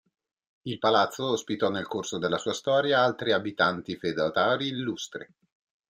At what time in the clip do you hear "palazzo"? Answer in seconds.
0.79-1.29